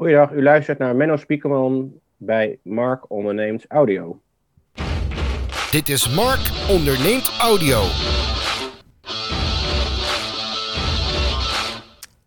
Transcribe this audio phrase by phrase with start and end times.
[0.00, 4.20] Goeiedag, u luistert naar Menno Spiekerman bij Mark Onderneemt Audio.
[5.70, 7.80] Dit is Mark Onderneemt Audio.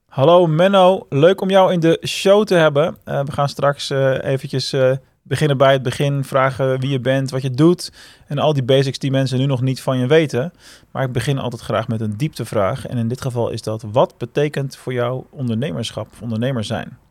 [0.08, 2.98] Hallo Menno, leuk om jou in de show te hebben.
[3.06, 7.32] Uh, we gaan straks uh, eventjes uh, beginnen bij het begin, vragen wie je bent,
[7.32, 7.92] wat je doet
[8.28, 10.54] en al die basics die mensen nu nog niet van je weten.
[10.92, 14.18] Maar ik begin altijd graag met een dieptevraag en in dit geval is dat wat
[14.18, 17.03] betekent voor jou ondernemerschap of ondernemer zijn?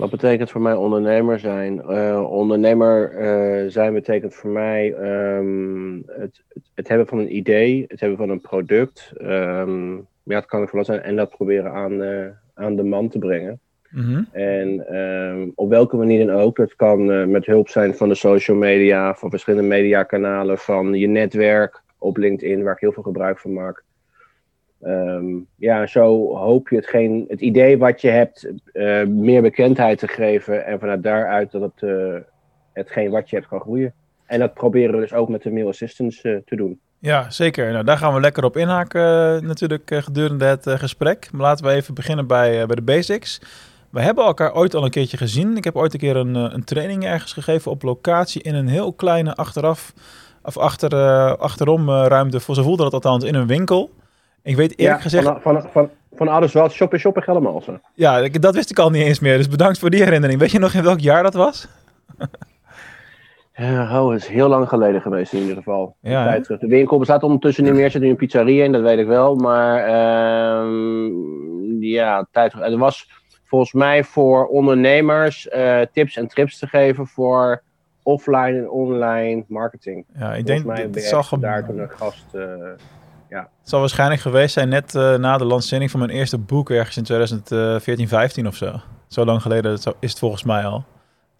[0.00, 1.82] Wat betekent voor mij ondernemer zijn?
[1.88, 4.94] Uh, ondernemer uh, zijn betekent voor mij
[5.36, 6.42] um, het,
[6.74, 9.12] het, hebben van een idee, het hebben van een product.
[9.22, 13.08] Um, ja, het kan er van zijn en dat proberen aan, uh, aan de man
[13.08, 13.60] te brengen.
[13.90, 14.28] Mm -hmm.
[14.32, 16.56] En um, op welke manier dan ook.
[16.56, 21.82] Dat kan met hulp zijn van de social media, van verschillende mediakanalen, van je netwerk
[21.98, 23.82] op LinkedIn, waar ik heel veel gebruik van maak.
[24.86, 30.08] Um, ja, zo hoop je hetgeen, het idee wat je hebt uh, meer bekendheid te
[30.08, 32.14] geven en vanuit daaruit dat het, uh,
[32.72, 33.92] hetgeen wat je hebt kan groeien.
[34.26, 36.80] En dat proberen we dus ook met de mail assistance uh, te doen.
[36.98, 37.72] Ja, zeker.
[37.72, 39.00] Nou, daar gaan we lekker op inhaken
[39.46, 41.28] natuurlijk gedurende het gesprek.
[41.32, 43.40] Maar laten we even beginnen bij, bij de basics.
[43.90, 45.56] We hebben elkaar ooit al een keertje gezien.
[45.56, 48.92] Ik heb ooit een keer een, een training ergens gegeven op locatie in een heel
[48.92, 49.92] kleine achteraf
[50.42, 50.94] of achter,
[51.36, 52.40] achterom ruimte.
[52.40, 53.90] Voor zo voelde dat althans in een winkel.
[54.42, 55.24] Ik weet eerlijk ja, gezegd...
[55.24, 57.82] Van, van, van, van ouders wel, shoppen, shoppen, Geldermalsen.
[57.94, 59.36] Ja, dat wist ik al niet eens meer.
[59.36, 60.38] Dus bedankt voor die herinnering.
[60.40, 61.68] Weet je nog in welk jaar dat was?
[63.60, 65.96] Oh, het is heel lang geleden geweest in ieder geval.
[66.00, 66.60] Ja, tijd terug.
[66.60, 67.90] De winkel bestaat ondertussen niet meer.
[67.90, 69.34] zit nu een pizzeria in, dat weet ik wel.
[69.34, 71.10] Maar uh,
[71.80, 72.66] ja, tijd terug.
[72.66, 73.10] Er was
[73.44, 77.62] volgens mij voor ondernemers uh, tips en trips te geven voor
[78.02, 80.04] offline en online marketing.
[80.18, 81.40] Ja, ik denk mij dat hem...
[81.40, 82.26] daar toen een gast...
[82.34, 82.42] Uh,
[83.30, 83.40] ja.
[83.40, 86.96] Het zal waarschijnlijk geweest zijn net uh, na de lancering van mijn eerste boek, ergens
[86.96, 88.80] in 2014, 15 of zo.
[89.08, 90.84] Zo lang geleden is het volgens mij al.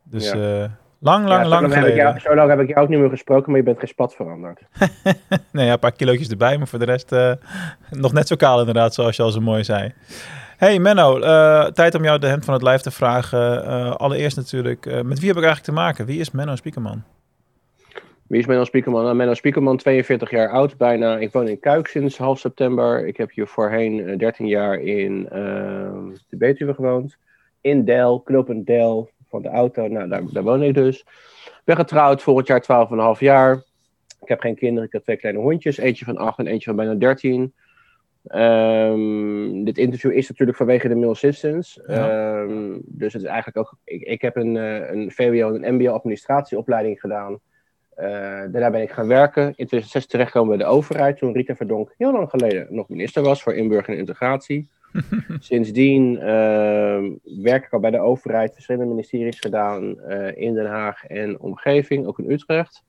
[0.02, 0.36] Dus ja.
[0.36, 0.64] uh,
[0.98, 1.94] lang, lang, ja, lang geleden.
[1.94, 4.14] Jou, zo lang heb ik jou ook niet meer gesproken, maar je bent geen spat
[4.14, 4.60] veranderd.
[5.52, 7.32] nee, ja, een paar kilootjes erbij, maar voor de rest uh,
[7.90, 9.92] nog net zo kaal inderdaad, zoals je al zo mooi zei.
[10.56, 11.18] Hey Menno,
[11.70, 13.98] tijd om jou de hand van het lijf te vragen.
[13.98, 16.06] allereerst natuurlijk, met wie heb ik eigenlijk te maken?
[16.06, 17.04] Wie is Menno Spiekerman?
[18.30, 19.04] Wie is Menno Spiekerman?
[19.04, 21.18] Nou, Menno Spiekerman, 42 jaar oud bijna.
[21.18, 23.06] Ik woon in Kuik sinds half september.
[23.06, 27.16] Ik heb hier voorheen uh, 13 jaar in uh, de Betuwe gewoond.
[27.60, 29.88] In Del, knooppunt Del, van de auto.
[29.88, 31.04] Nou, daar, daar woon ik dus.
[31.64, 33.62] Ben getrouwd, volgend jaar 12,5 jaar.
[34.20, 35.76] Ik heb geen kinderen, ik heb twee kleine hondjes.
[35.76, 37.54] Eentje van 8 en eentje van bijna 13.
[38.34, 41.84] Um, dit interview is natuurlijk vanwege de Assistance.
[41.86, 42.40] Ja.
[42.40, 43.76] Um, dus het is eigenlijk ook...
[43.84, 47.40] Ik, ik heb een, uh, een VWO en een MBO administratieopleiding gedaan.
[48.00, 48.06] Uh,
[48.52, 49.46] daarna ben ik gaan werken.
[49.46, 51.18] In 2006 terechtgekomen bij de overheid.
[51.18, 54.68] Toen Rita Verdonk heel lang geleden nog minister was voor inburgering en integratie.
[55.38, 56.22] Sindsdien uh,
[57.42, 58.52] werk ik al bij de overheid.
[58.52, 62.06] Verschillende ministeries gedaan uh, in Den Haag en omgeving.
[62.06, 62.82] Ook in Utrecht.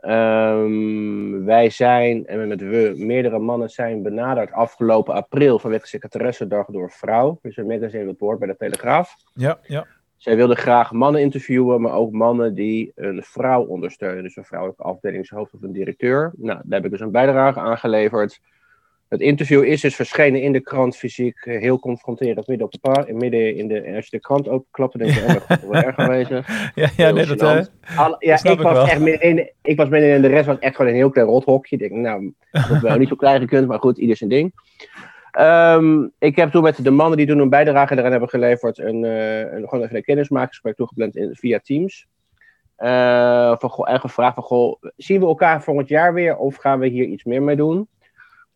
[0.00, 6.90] Um, wij zijn, en met we, meerdere mannen zijn benaderd afgelopen april vanwege secretaressendag door
[6.90, 7.38] Vrouw.
[7.42, 9.16] Dus een magazine dat hoort bij de Telegraaf.
[9.34, 9.86] Ja, ja.
[10.22, 14.22] Zij wilde graag mannen interviewen, maar ook mannen die een vrouw ondersteunen.
[14.22, 16.32] Dus een vrouwelijke afdelingshoofd of een directeur.
[16.36, 18.40] Nou, daar heb ik dus een bijdrage aan geleverd.
[19.08, 23.14] Het interview is dus verschenen in de krant fysiek, heel confronterend, midden op de paar,
[23.14, 26.72] midden in de, als je de krant denk je, oh, dat is wel erg aanwezig.
[26.74, 27.62] Ja, ja, uh,
[27.96, 28.86] Al, ja ik, was wel.
[28.86, 31.76] echt midden ik was midden in de rest was echt gewoon een heel klein rothokje.
[31.76, 34.52] Ik denk, nou, dat wel niet zo klein gekund, maar goed, ieder zijn ding.
[35.40, 39.04] Um, ik heb toen met de mannen die toen een bijdrage eraan hebben geleverd, een,
[39.04, 42.06] uh, een, gewoon even een kennismakingsgesprek toegepland in, via Teams.
[42.78, 46.86] Uh, van, en gevraagd van, goh, zien we elkaar volgend jaar weer of gaan we
[46.86, 47.88] hier iets meer mee doen?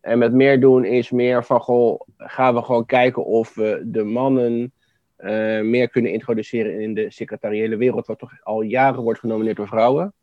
[0.01, 4.03] En met meer doen is meer van, goh, gaan we gewoon kijken of we de
[4.03, 4.73] mannen
[5.19, 9.67] uh, meer kunnen introduceren in de secretariële wereld, wat toch al jaren wordt genomineerd door
[9.67, 10.13] vrouwen.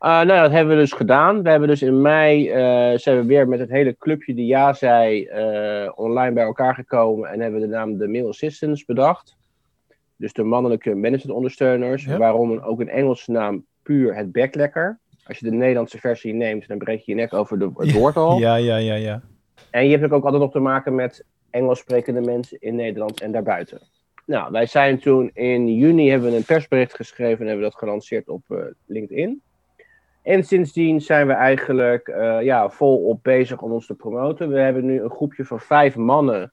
[0.00, 1.42] Uh, nou, dat hebben we dus gedaan.
[1.42, 4.72] We hebben dus in mei uh, zijn we weer met het hele clubje die ja
[4.72, 9.36] zei uh, online bij elkaar gekomen en hebben we de naam de Mail Assistants bedacht.
[10.16, 12.04] Dus de mannelijke managementondersteuners.
[12.04, 12.16] Ja.
[12.16, 14.98] Waarom ook een Engelse naam puur het backlekker.
[15.24, 18.16] Als je de Nederlandse versie neemt, dan breek je je nek over de, het woord
[18.16, 18.38] al.
[18.38, 19.22] Ja, ja, ja, ja.
[19.70, 23.32] En je hebt ook altijd nog te maken met Engels sprekende mensen in Nederland en
[23.32, 23.80] daarbuiten.
[24.26, 28.28] Nou, wij zijn toen in juni hebben we een persbericht geschreven en hebben dat gelanceerd
[28.28, 29.42] op LinkedIn.
[30.28, 34.48] En sindsdien zijn we eigenlijk uh, ja, volop bezig om ons te promoten.
[34.48, 36.52] We hebben nu een groepje van vijf mannen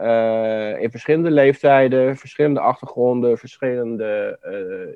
[0.00, 4.38] uh, in verschillende leeftijden, verschillende achtergronden, verschillende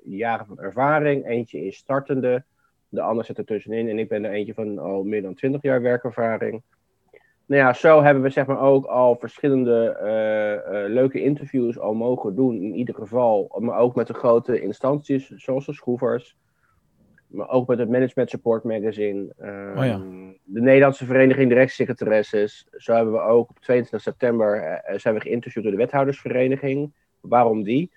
[0.04, 1.26] uh, jaren van ervaring.
[1.26, 2.44] Eentje is startende,
[2.88, 5.62] de ander zit er tussenin en ik ben er eentje van al meer dan twintig
[5.62, 6.62] jaar werkervaring.
[7.46, 11.94] nou ja, zo hebben we zeg maar ook al verschillende eh, eh, leuke interviews al
[11.94, 12.62] mogen doen.
[12.62, 16.36] In ieder geval, maar ook met de grote instanties, zoals de schroevers.
[17.32, 19.32] Maar ook met het Management Support Magazine.
[19.38, 20.00] ehm, Oh ja.
[20.44, 22.66] De Nederlandse Vereniging Directiesecretaresses.
[22.76, 26.92] Zo hebben we ook op 22 september eh, zijn we geïnterviewd door de Wethoudersvereniging.
[27.20, 27.90] Waarom die?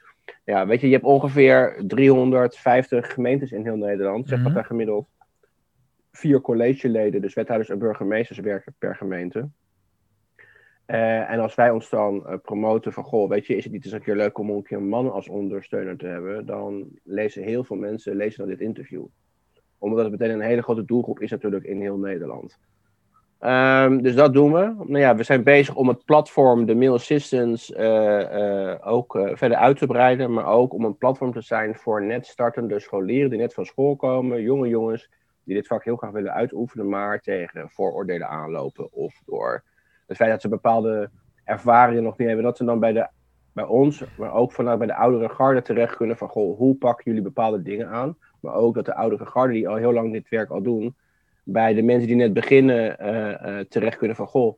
[0.44, 4.28] Ja, weet je, je hebt ongeveer 350 gemeentes in heel Nederland.
[4.28, 4.46] Zeg Mhm.
[4.48, 5.08] dat daar gemiddeld
[6.12, 9.50] vier collegeleden, dus wethouders en burgemeesters werken per gemeente.
[10.86, 13.84] Eh, en als wij ons dan eh, promoten van, goh, weet je, is het niet
[13.86, 17.44] eens een keer leuk om een keer een man als ondersteuner te hebben, dan lezen
[17.44, 19.06] heel veel mensen lezen dan dit interview.
[19.78, 22.58] Omdat het meteen een hele grote doelgroep is natuurlijk in heel Nederland.
[23.40, 24.74] Ehm, dus dat doen we.
[24.78, 29.36] Nou ja, we zijn bezig om het platform, de Mail Assistance, eh, eh, ook eh,
[29.36, 30.34] verder uit te breiden.
[30.34, 33.96] Maar ook om een platform te zijn voor net startende scholieren die net van school
[33.96, 34.42] komen.
[34.42, 35.10] Jonge jongens
[35.44, 38.94] die dit vak heel graag willen uitoefenen, maar tegen vooroordelen aanlopen.
[38.94, 39.64] Of door
[40.08, 41.10] het feit dat ze bepaalde
[41.44, 42.46] ervaringen nog niet hebben.
[42.46, 43.08] Dat ze dan bij, de,
[43.56, 47.04] bij ons, maar ook vanuit bij de oudere garde terecht kunnen van, goh, hoe pakken
[47.06, 48.18] jullie bepaalde dingen aan?
[48.40, 50.96] Maar ook dat de oudere garde die al heel lang dit werk al doen,
[51.44, 54.58] bij de mensen die net beginnen eh, terecht kunnen van, goh,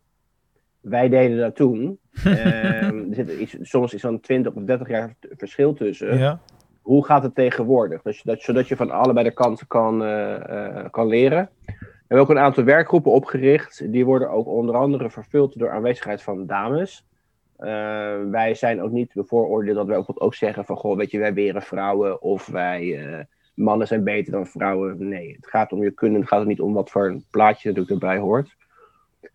[0.82, 2.00] wij deden dat toen.
[2.24, 6.40] Ehm, er zit iets, soms is zo'n 20 of 30 jaar verschil tussen Ja.
[6.82, 8.02] hoe gaat het tegenwoordig?
[8.02, 11.50] Dus dat, zodat je van allebei de kanten kan, eh, kan leren.
[11.66, 11.74] We
[12.08, 13.92] hebben ook een aantal werkgroepen opgericht.
[13.92, 17.06] Die worden ook onder andere vervuld door aanwezigheid van dames.
[17.58, 20.78] Eh, wij zijn ook niet bevooroordeeld dat wij ook, ook zeggen van...
[20.78, 23.06] Goh, weet je, wij weren vrouwen of wij...
[23.06, 23.20] eh,
[23.58, 25.08] mannen zijn beter dan vrouwen.
[25.08, 26.20] Nee, het gaat om je kunnen.
[26.20, 28.56] Het gaat niet om wat voor een plaatje natuurlijk erbij hoort.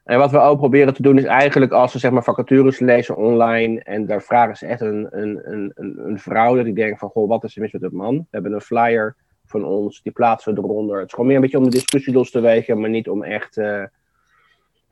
[0.05, 3.17] En wat we ook proberen te doen is eigenlijk als we zeg maar vacatures lezen
[3.17, 6.99] online en daar vragen ze echt een, een, een, een, een vrouw dat ik denk
[6.99, 8.17] van goh, wat is er mis met een man?
[8.17, 9.17] We hebben een flyer
[9.47, 10.99] van ons, die plaatsen we eronder.
[10.99, 13.23] Het is gewoon meer een beetje om de discussie los te wegen, maar niet om
[13.23, 13.83] echt eh,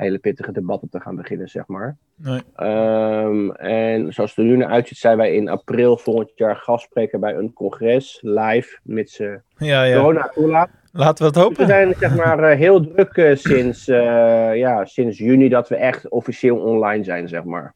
[0.00, 1.97] hele pittige debatten te gaan beginnen, zeg maar.
[2.17, 2.41] Nee.
[2.56, 7.19] Ehm, en zoals het er nu naar uitziet, zijn wij in april volgend jaar gastspreker
[7.19, 9.97] bij een congres, live, mits uh, Ja, ja.
[10.00, 10.69] corona toelaat.
[10.93, 11.67] Laten we het Dus we hopen.
[11.67, 16.08] zijn zeg maar eh, heel druk eh, sinds, eh, ja, sinds juni dat we echt
[16.08, 17.75] officieel online zijn, zeg maar.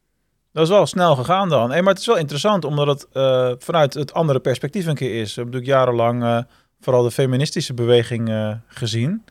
[0.51, 1.71] Dat is wel snel gegaan dan.
[1.71, 3.07] Hey, maar het is wel interessant, omdat het
[3.63, 5.35] vanuit het andere perspectief een keer is.
[5.35, 6.45] We hebben natuurlijk jarenlang
[6.79, 8.31] vooral de feministische beweging
[8.67, 9.23] gezien.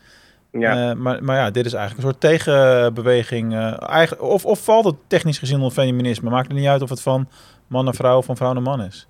[0.59, 0.91] Ja.
[0.91, 3.53] Eh, maar, maar ja, dit is eigenlijk een soort tegenbeweging.
[3.53, 6.31] eh, eigen, of, of valt het technisch gezien onder feminisme?
[6.31, 7.29] Maakt het niet uit of het van
[7.67, 9.09] man naar vrouw of van vrouw naar man is.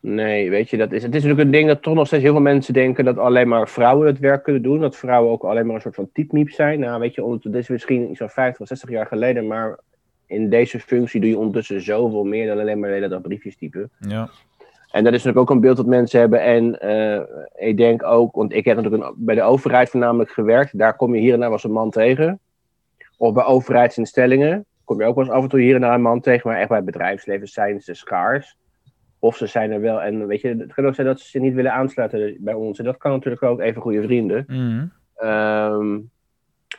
[0.00, 2.32] Nee, weet je, dat is, het is natuurlijk een ding dat toch nog steeds heel
[2.32, 4.80] veel mensen denken dat alleen maar vrouwen het werk kunnen doen.
[4.80, 6.80] Dat vrouwen ook alleen maar een soort van typmiep zijn.
[6.80, 9.78] Nou, weet je, dit is misschien zo'n 50 of 60 jaar geleden, maar
[10.26, 13.56] in deze functie doe je ondertussen zoveel meer dan alleen maar de hele dag briefjes
[13.56, 13.90] typen.
[13.98, 14.28] Ja.
[14.92, 16.40] En dat is natuurlijk ook een beeld dat mensen hebben.
[16.42, 17.20] En eh,
[17.68, 20.78] ik denk ook, want ik heb natuurlijk een- bij de overheid voornamelijk gewerkt.
[20.78, 22.38] Daar kom je hier en daar wel eens een man tegen.
[23.16, 26.02] Of bij overheidsinstellingen kom je ook wel eens af en toe hier en daar een
[26.02, 26.50] man tegen.
[26.50, 28.56] Maar echt bij het bedrijfsleven zijn ze schaars.
[29.18, 30.02] Of ze zijn er wel.
[30.02, 32.78] En weet je, het kan ook zijn dat ze zich niet willen aansluiten bij ons.
[32.78, 34.44] En dat kan natuurlijk ook even goede vrienden.
[34.46, 34.84] Mhm.
[35.16, 35.98] Ehm,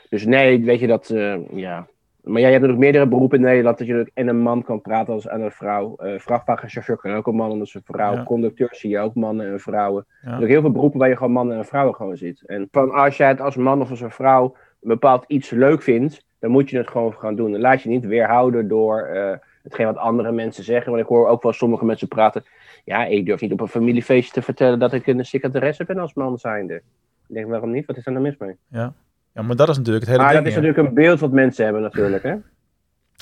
[0.10, 1.88] dus nee, weet je dat, eh, ja.
[2.24, 4.82] Maar jij hebt natuurlijk meerdere beroepen in Nederland dat je natuurlijk en een man kan
[4.82, 5.96] praten als aan een vrouw.
[5.96, 8.14] Eh vrachtwagenchauffeur kan ook een man en als een vrouw.
[8.14, 8.24] Ja.
[8.24, 10.06] Conducteur zie je ook mannen en vrouwen.
[10.08, 10.16] Ja.
[10.22, 12.44] Er zijn ook heel veel beroepen waar je gewoon mannen en vrouwen gewoon ziet.
[12.46, 14.44] En van als jij het als man of als een vrouw
[14.82, 17.52] een bepaald iets leuk vindt, dan moet je het gewoon gaan doen.
[17.52, 20.92] Dan laat je niet weerhouden door eh, hetgeen wat andere mensen zeggen.
[20.92, 22.44] Want ik hoor ook wel sommige mensen praten.
[22.84, 26.14] Ja, ik durf niet op een familiefeestje te vertellen dat ik een secretaresse ben als
[26.14, 26.76] man zijnde.
[27.28, 27.86] Ik denk, waarom niet?
[27.86, 28.56] Wat is er nou mis mee?
[28.68, 28.94] Ja.
[29.34, 30.44] Ja, maar dat is natuurlijk het hele Maar ding.
[30.46, 30.66] dat is ja.
[30.66, 32.36] natuurlijk een beeld wat mensen hebben natuurlijk, hè?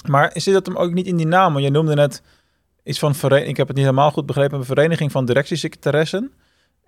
[0.10, 1.54] Maar zit dat hem ook niet in die naam?
[1.54, 2.24] Want je noemde net
[2.84, 6.32] iets van, veren- ik heb het niet helemaal goed begrepen, een vereniging van directiesecretaressen.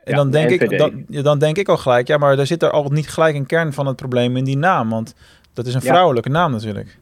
[0.03, 2.35] En Ja, dan, denk de ik, dan, ja, dan denk ik al gelijk, ja, maar
[2.35, 4.89] daar zit er al niet gelijk een kern van het probleem in die naam.
[4.89, 5.15] Want
[5.53, 5.87] dat is een Ja.
[5.91, 6.97] vrouwelijke naam natuurlijk.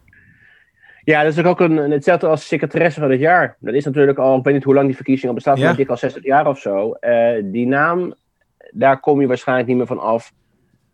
[1.04, 3.56] Ja, dat is ook een, hetzelfde als secretaresse van het jaar.
[3.60, 5.66] Dat is natuurlijk al, ik weet niet hoe lang die verkiezing al bestaat, Ja.
[5.66, 6.92] maar dik al 60 jaar of zo.
[6.92, 8.14] Eh, die naam,
[8.72, 10.34] daar kom je waarschijnlijk niet meer van af.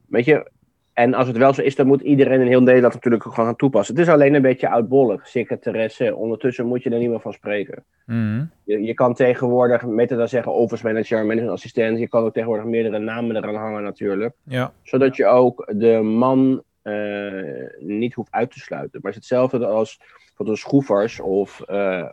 [0.07, 0.51] Weet je,
[0.97, 3.49] en als het wel zo is, dan moet iedereen in heel Nederland natuurlijk ook gewoon
[3.49, 3.95] gaan toepassen.
[3.95, 6.15] Het is alleen een beetje oudbollig, secretaresse.
[6.15, 7.83] Ondertussen moet je er niet meer van spreken.
[8.05, 8.45] Mhm.
[8.63, 12.65] Je, je kan tegenwoordig, met dan zeggen office manager, management assistent, je kan ook tegenwoordig
[12.65, 14.33] meerdere namen eraan hangen natuurlijk.
[14.43, 18.99] Ja, Zodat je ook de man eh, niet hoeft uit te sluiten.
[19.01, 19.99] Maar het is hetzelfde als
[20.35, 22.09] voor de schroefers of eh,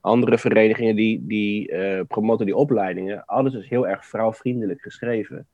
[0.00, 3.24] andere verenigingen die, die eh, promoten die opleidingen.
[3.24, 5.46] Alles is heel erg vrouwvriendelijk geschreven.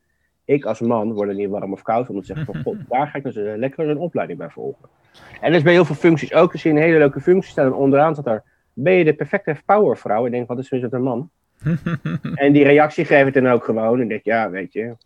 [0.44, 3.06] Ik als man word er niet warm of koud om te zeggen van god, daar
[3.06, 4.88] ga ik dus eh, lekker een opleiding bij volgen.
[5.40, 6.52] En dat is bij heel veel functies ook.
[6.52, 9.56] Als je een hele leuke functie staat en onderaan staat daar, ben je de perfecte
[9.66, 10.26] powervrouw?
[10.26, 11.30] Ik denk, wat is er met een man?
[12.34, 14.00] en die reactie geef ik dan ook gewoon.
[14.00, 14.96] En denk, ja, weet je,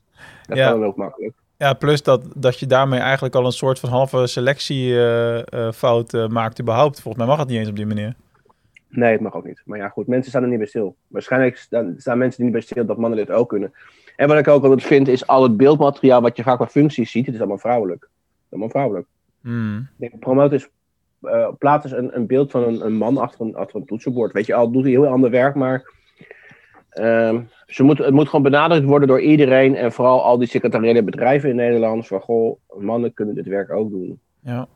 [0.47, 0.71] dat Ja.
[0.71, 1.35] kan ook makkelijk.
[1.57, 6.29] Ja, plus dat, dat je daarmee eigenlijk al een soort van halve selectiefout uh, uh,
[6.29, 7.01] maakt überhaupt.
[7.01, 8.15] Volgens mij mag het niet eens op die manier.
[8.89, 9.63] Nee, het mag ook niet.
[9.65, 10.97] Maar ja, goed, mensen staan er niet bij stil.
[11.09, 13.73] Waarschijnlijk staan, staan mensen niet bij stil dat mannen dit ook kunnen.
[14.19, 17.11] En wat ik ook altijd vind, is al het beeldmateriaal wat je vaak qua functies
[17.11, 18.09] ziet, het is allemaal vrouwelijk.
[18.51, 19.07] Allemaal vrouwelijk.
[19.41, 19.79] Hmm.
[19.79, 20.69] Ik denk, promoot is,
[21.23, 24.33] uh, plaat is een, een beeld van een, een man achter een, achter een toetsenbord.
[24.33, 25.93] Weet je, al doet hij heel ander werk, maar
[26.95, 31.03] uh, ze moet, het moet gewoon benadrukt worden door iedereen en vooral al die secretariële
[31.03, 32.07] bedrijven in Nederland.
[32.07, 34.21] Van goh, mannen kunnen dit werk ook doen.
[34.41, 34.69] Ja.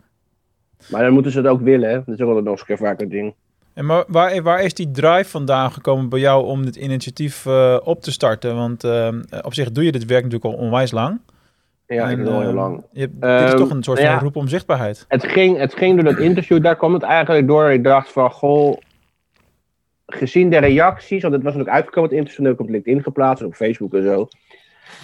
[0.90, 1.94] Maar dan moeten ze het ook willen, hè?
[2.04, 3.34] Dat is ook wel nog eens een keer vaak een ding.
[3.74, 7.78] En maar waar, waar is die drive vandaan gekomen bij jou om dit initiatief uh,
[7.84, 8.56] op te starten?
[8.56, 9.08] Want uh,
[9.42, 11.20] op zich doe je dit werk natuurlijk al onwijs lang.
[11.86, 12.84] Ja, ik doe al heel lang.
[12.92, 15.04] Je hebt, um, dit is toch een soort van ja, roep om zichtbaarheid.
[15.08, 17.70] Het ging, het ging door dat interview, daar kwam het eigenlijk door.
[17.70, 18.76] Ik dacht van, goh,
[20.06, 23.54] gezien de reacties, want het was natuurlijk uitgekomen, het interview, ik op LinkedIn geplaatst op
[23.54, 24.28] Facebook en zo.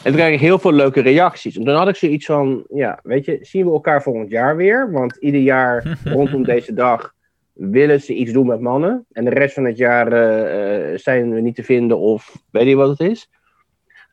[0.02, 1.56] En toen kreeg ik heel veel leuke reacties.
[1.56, 4.92] En toen had ik zoiets van, ja, weet je, zien we elkaar volgend jaar weer?
[4.92, 7.14] Want ieder jaar rondom deze dag
[7.58, 9.06] willen ze iets doen met mannen.
[9.12, 12.76] En de rest van het jaar uh, zijn we niet te vinden of weet je
[12.76, 13.30] wat het is.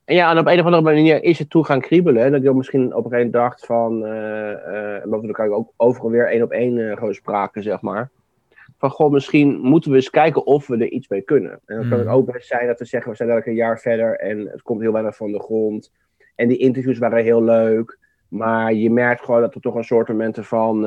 [0.06, 2.24] En ja, en op een of andere manier is het toe gaan kriebelen.
[2.24, 4.06] En dat ik misschien op een gegeven moment dacht van...
[4.06, 7.82] Uh, uh, omdat we elkaar ook overal weer één op één uh, gewoon spraken, zeg
[7.82, 8.10] maar.
[8.78, 11.60] Van, goh, misschien moeten we eens kijken of we er iets mee kunnen.
[11.66, 13.12] En dan kan het ook best zijn dat we zeggen...
[13.12, 15.92] we zijn elke een jaar verder en het komt heel weinig van de grond.
[16.36, 18.00] En die interviews waren heel leuk.
[18.28, 20.86] Maar je merkt gewoon dat er toch een soort momenten van...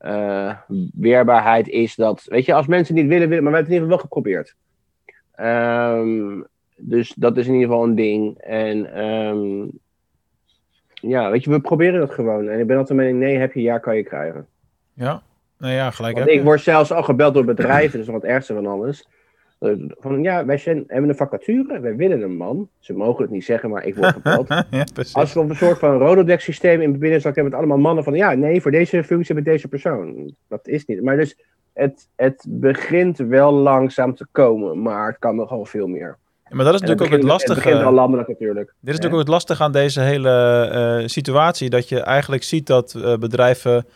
[0.00, 0.52] Uh,
[0.94, 3.88] weerbaarheid is dat, weet je, als mensen niet willen, willen, maar we hebben het in
[3.88, 4.54] ieder geval wel geprobeerd.
[5.40, 8.38] Um, dus dat is in ieder geval een ding.
[8.38, 9.70] En um,
[10.94, 12.48] ja, weet je, we proberen het gewoon.
[12.48, 14.46] En ik ben altijd mening, nee, heb je, ja, kan je krijgen.
[14.92, 15.22] Ja,
[15.58, 18.54] nou ja, gelijk Want ik word zelfs al gebeld door bedrijven, dat nog het ergste
[18.54, 19.08] van alles.
[19.98, 22.68] Van ja, wij zijn, hebben een vacature, wij willen een man.
[22.78, 24.48] Ze mogen het niet zeggen, maar ik word gebeld.
[24.48, 28.04] ja, Als we op een soort van Rolodex systeem in binnen hebben met allemaal mannen
[28.04, 30.34] van ja, nee, voor deze functie hebben deze persoon.
[30.48, 31.02] Dat is niet.
[31.02, 31.36] Maar dus
[31.72, 36.18] het, het begint wel langzaam te komen, maar het kan nogal veel meer.
[36.48, 37.60] Ja, maar dat is natuurlijk begint, ook het lastige.
[37.60, 38.66] Het begint al landelijk natuurlijk.
[38.66, 41.70] Dit is natuurlijk ook het lastige aan deze hele uh, situatie.
[41.70, 43.86] Dat je eigenlijk ziet dat uh, bedrijven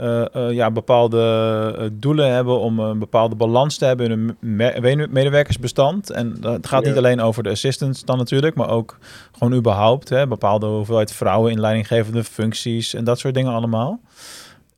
[0.00, 4.36] uh, uh, ja, bepaalde uh, doelen hebben om een bepaalde balans te hebben in hun
[4.40, 6.10] me medewerkersbestand.
[6.10, 6.88] En het gaat ja.
[6.88, 8.98] niet alleen over de assistants dan natuurlijk, maar ook
[9.32, 10.08] gewoon überhaupt.
[10.08, 14.00] Hè, bepaalde hoeveelheid vrouwen in leidinggevende functies en dat soort dingen allemaal.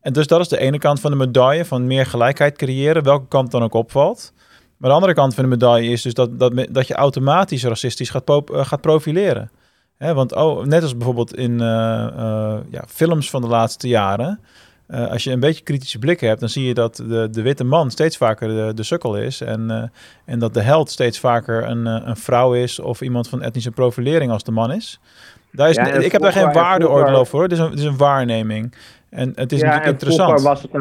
[0.00, 3.28] En dus dat is de ene kant van de medaille, van meer gelijkheid creëren, welke
[3.28, 4.32] kant dan ook opvalt.
[4.76, 8.10] Maar de andere kant van de medaille is dus dat, dat, dat je automatisch racistisch
[8.10, 9.50] gaat, gaat profileren.
[9.96, 14.40] Hè, want oh, net als bijvoorbeeld in ja, films van de laatste jaren...
[14.92, 17.64] Uh, als je een beetje kritische blik hebt, dan zie je dat de, de witte
[17.64, 19.40] man steeds vaker de, de sukkel is.
[19.40, 19.82] En, uh,
[20.24, 23.70] en dat de held steeds vaker een, uh, een vrouw is of iemand van etnische
[23.70, 25.00] profilering als de man is.
[25.52, 27.42] Daar is ja, ik heb daar geen waardeoordeel over hoor.
[27.42, 28.74] Het is, een, het is een waarneming.
[29.10, 30.42] En het is ja, natuurlijk en interessant.
[30.42, 30.72] Was het,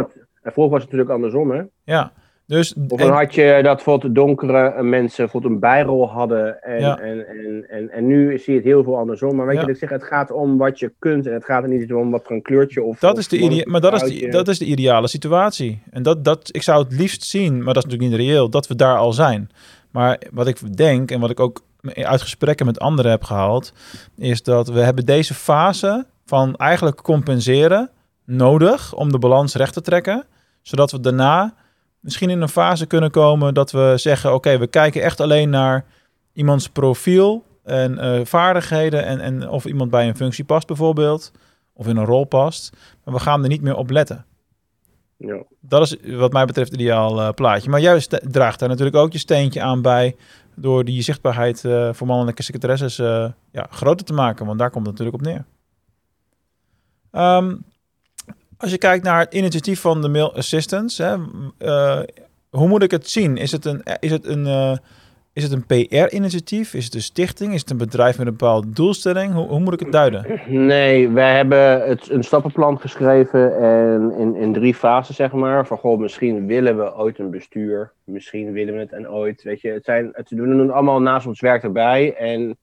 [0.41, 1.61] en vroeger was het natuurlijk andersom hè?
[1.83, 2.11] Ja.
[2.51, 6.63] Dus, of dan en, had je dat bijvoorbeeld donkere mensen bijvoorbeeld een bijrol hadden.
[6.63, 6.99] En, ja.
[6.99, 9.35] en, en, en, en, nu zie je het heel veel andersom.
[9.35, 9.61] Maar weet ja.
[9.61, 11.27] je, ik zeg, het gaat om wat je kunt.
[11.27, 12.99] En het gaat er niet om wat voor een kleurtje of.
[12.99, 15.81] Dat of is de idea- maar dat is, de, dat is de ideale situatie.
[15.89, 18.67] En dat, dat, ik zou het liefst zien, maar dat is natuurlijk niet reëel, dat
[18.67, 19.49] we daar al zijn.
[19.91, 21.61] Maar wat ik denk en wat ik ook
[21.93, 23.73] uit gesprekken met anderen heb gehaald,
[24.17, 27.89] is dat we hebben deze fase van eigenlijk compenseren
[28.25, 30.25] nodig om de balans recht te trekken.
[30.61, 31.53] Zodat we daarna
[32.01, 35.49] misschien in een fase kunnen komen dat we zeggen: oké, okay, we kijken echt alleen
[35.49, 35.85] naar
[36.33, 41.31] iemands profiel en uh, vaardigheden en, en of iemand bij een functie past bijvoorbeeld,
[41.73, 44.25] of in een rol past, maar we gaan er niet meer op letten.
[45.17, 45.43] Ja.
[45.59, 47.69] Dat is wat mij betreft het ideaal uh, plaatje.
[47.69, 50.15] Maar jij draagt daar natuurlijk ook je steentje aan bij
[50.55, 52.95] door die zichtbaarheid uh, voor mannelijke secretaresses
[53.51, 55.45] ja, groter te maken, want daar komt het natuurlijk op neer.
[57.11, 57.63] Um,
[58.61, 61.15] als je kijkt naar het initiatief van de Mail Assistance, hè,
[61.59, 61.99] uh,
[62.49, 63.37] hoe moet ik het zien?
[63.37, 64.75] Is het een, is het een, uh,
[65.33, 66.73] is het een PR-initiatief?
[66.73, 67.53] Is het een stichting?
[67.53, 69.33] Is het een bedrijf met een bepaalde doelstelling?
[69.33, 70.41] Hoe, hoe moet ik het duiden?
[70.47, 75.67] Nee, wij hebben het, een stappenplan geschreven en in, in drie fasen, zeg maar.
[75.67, 77.93] Van goh, misschien willen we ooit een bestuur.
[78.03, 79.43] Misschien willen we het en ooit.
[79.43, 82.15] Weet je, het zijn, het doen allemaal naast ons werk erbij.
[82.15, 82.57] En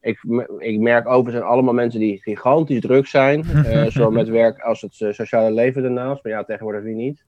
[0.00, 0.18] ik,
[0.58, 3.44] ik merk over zijn allemaal mensen die gigantisch druk zijn.
[3.54, 6.22] Uh, zowel met werk als het uh, sociale leven ernaast.
[6.22, 7.24] Maar ja, tegenwoordig wie niet.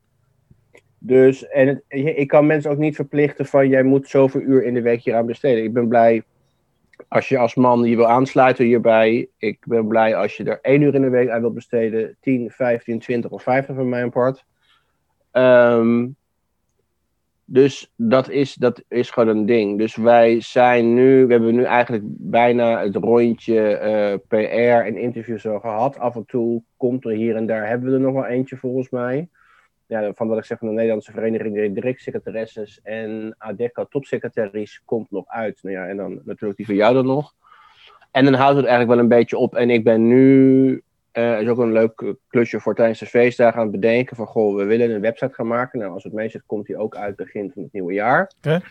[0.98, 4.74] Dus, en het, ik kan mensen ook niet verplichten van jij moet zoveel uur in
[4.74, 5.64] de week hier aan besteden.
[5.64, 6.22] Ik ben blij
[7.08, 9.28] als je als man je wil aansluiten hierbij.
[9.38, 12.16] Ik ben blij als je er één uur in de week aan wilt besteden.
[12.20, 14.44] 10, 15, 20 of 50 van mijn part.
[15.32, 16.16] Um,
[17.52, 19.78] Dus dat is, dat is gewoon een ding.
[19.78, 25.46] Dus wij zijn nu, we hebben nu eigenlijk bijna het rondje eh, PR en interviews
[25.46, 25.98] al gehad.
[25.98, 28.90] Af en toe komt er hier en daar, hebben we er nog wel eentje volgens
[28.90, 29.28] mij.
[29.86, 35.24] Ja, van wat ik zeg van de Nederlandse Vereniging Directsecretaresses en ADECA topsecretaris komt nog
[35.26, 35.58] uit.
[35.62, 37.34] Nou ja, en dan natuurlijk die van jou dan nog.
[38.10, 39.54] En dan houdt het eigenlijk wel een beetje op.
[39.54, 43.66] En ik ben nu uh, is ook een leuk klusje voor tijdens de feestdagen aan
[43.66, 45.78] het bedenken van, goh, we willen een website gaan maken.
[45.78, 48.32] Nou, als het mee zit, komt die ook uit begin van het nieuwe jaar.
[48.38, 48.62] Okay.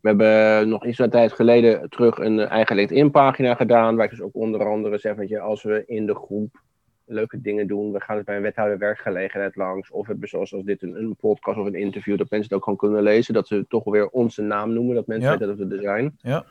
[0.00, 4.20] We hebben nog iets van tijd geleden terug een eigen LinkedIn-pagina gedaan, waar ik dus
[4.20, 6.60] ook onder andere zeg, weet je, als we in de groep
[7.04, 10.64] leuke dingen doen, we gaan dus bij een wethouder werkgelegenheid langs, of hebben zoals als
[10.64, 13.46] dit een, een, podcast of een interview, dat mensen het ook gewoon kunnen lezen, dat
[13.48, 15.38] ze toch weer onze naam noemen, dat mensen Ja.
[15.38, 16.44] weten dat we er zijn Ja.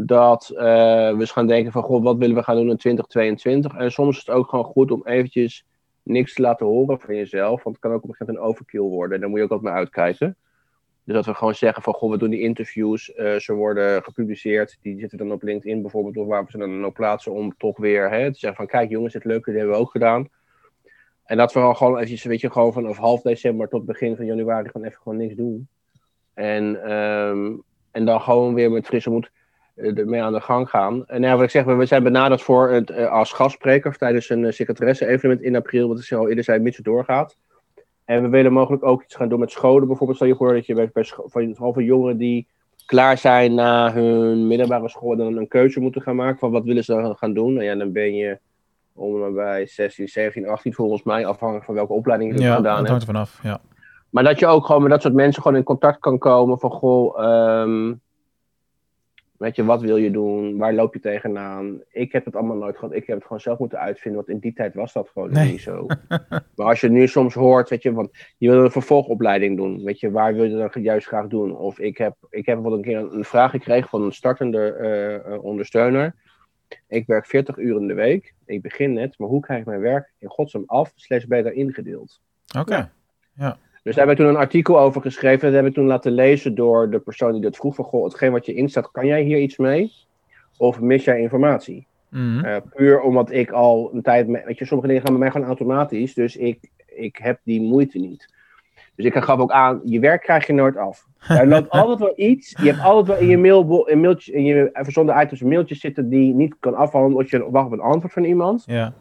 [0.00, 0.64] Dat eh,
[1.12, 3.74] we eens gaan denken van, god, wat willen we gaan doen in 2022?
[3.74, 5.64] En soms is het ook gewoon goed om eventjes
[6.02, 8.54] niks te laten horen van jezelf, want het kan ook op een gegeven moment een
[8.54, 9.14] overkill worden.
[9.14, 10.36] En daar moet je ook altijd naar uitkijken.
[11.04, 14.78] Dus dat we gewoon zeggen van, goh, we doen die interviews, eh, ze worden gepubliceerd,
[14.82, 17.76] die zitten dan op LinkedIn bijvoorbeeld, of waar we ze dan ook plaatsen om toch
[17.76, 20.28] weer hè, te zeggen van, kijk jongens, dit leuke, dit hebben we ook gedaan.
[21.24, 24.68] En dat we gewoon eventjes, weet je, gewoon vanaf half december tot begin van januari
[24.68, 25.68] gewoon even gewoon niks doen.
[26.34, 27.52] En, ehm,
[27.90, 29.30] en dan gewoon weer met frisse moed
[29.78, 31.06] ermee aan de gang gaan.
[31.06, 34.42] En ja, wat ik zeg, we zijn benaderd voor het, eh, als gastspreker tijdens een
[34.42, 37.36] uh, secretaresse-evenement in april, wat ik al eerder zei, mits doorgaat.
[38.04, 39.86] En we willen mogelijk ook iets gaan doen met scholen.
[39.86, 42.46] Bijvoorbeeld, stel je voor dat je bij, bij van, vooral jongeren die
[42.86, 46.84] klaar zijn na hun middelbare school, dan een keuze moeten gaan maken van wat willen
[46.84, 47.52] ze dan gaan doen.
[47.52, 48.38] Nou ja, dan ben je
[48.94, 52.62] om en bij 16, 17, 18 volgens mij, afhankelijk van welke opleiding je Ja, gedaan
[52.62, 52.88] dat hebt.
[52.88, 53.40] hangt er vanaf.
[53.42, 53.60] Ja.
[54.10, 56.70] Maar dat je ook gewoon met dat soort mensen gewoon in contact kan komen van
[56.70, 57.94] goh, ehm,
[59.38, 60.56] weet je, wat wil je doen?
[60.56, 61.80] Waar loop je tegenaan?
[61.90, 62.94] Ik heb het allemaal nooit gehad.
[62.94, 65.50] Ik heb het gewoon zelf moeten uitvinden, want in die tijd was dat gewoon Nee.
[65.50, 65.86] niet zo.
[66.56, 69.84] maar als je nu soms hoort, weet je, want je wil een vervolgopleiding doen.
[69.84, 71.56] Weet je, waar wil je dat juist graag doen?
[71.56, 74.72] Of ik heb, ik heb bijvoorbeeld een keer een, een vraag gekregen van een startende
[74.72, 76.14] eh, eh, ondersteuner.
[76.88, 78.34] Ik werk 40 uur in de week.
[78.46, 82.20] Ik begin net, maar hoe krijg ik mijn werk in godsnaam af, slash beter ingedeeld?
[82.58, 82.90] Oké.
[83.88, 85.46] Dus daar heb ik toen een artikel over geschreven.
[85.46, 87.74] Dat heb ik toen laten lezen door de persoon die dat vroeg.
[87.74, 89.92] Van, goh, hetgeen wat je instaat, kan jij hier iets mee?
[90.56, 91.86] Of mis jij informatie?
[92.08, 92.44] Mhm.
[92.44, 94.26] Eh, puur omdat ik al een tijd...
[94.26, 96.14] Weet je, sommige dingen gaan bij mij gewoon automatisch.
[96.14, 98.34] Dus ik, ik heb die moeite niet.
[98.94, 101.06] Dus ik gaf ook aan, je werk krijg je nooit af.
[101.28, 102.54] Er loopt altijd wel iets.
[102.62, 106.08] Je hebt altijd wel in je, mailbo- in mailtjes, in je verzonden items mailtjes zitten
[106.08, 108.62] die niet kan afvallen omdat je wacht op een antwoord van iemand.
[108.66, 108.92] Ja.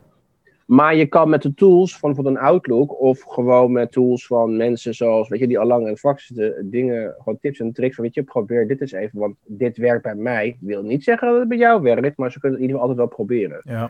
[0.67, 4.57] Maar je kan met de tools van bijvoorbeeld een Outlook of gewoon met tools van
[4.57, 7.73] mensen zoals, weet je, die al lang in het vak zitten, dingen, gewoon tips en
[7.73, 10.57] tricks van, weet je, probeer dit eens even, want dit werkt bij mij.
[10.59, 12.95] Wil niet zeggen dat het bij jou werkt, maar ze kunnen het in ieder geval
[12.95, 13.61] altijd wel proberen.
[13.63, 13.89] Ja.